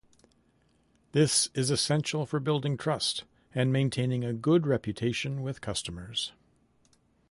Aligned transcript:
This 1.11 1.51
is 1.53 1.69
essential 1.69 2.25
for 2.25 2.39
building 2.39 2.75
trust 2.75 3.23
and 3.53 3.71
maintaining 3.71 4.23
a 4.25 4.33
good 4.33 4.65
reputation 4.65 5.43
with 5.43 5.61
customers. 5.61 6.31